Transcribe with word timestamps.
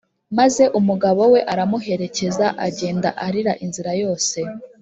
Maze 0.37 0.63
umugabo 0.79 1.21
we 1.33 1.39
aramuherekeza 1.51 2.45
agenda 2.67 3.09
arira 3.25 3.53
inzira 3.65 3.91
yose 4.03 4.39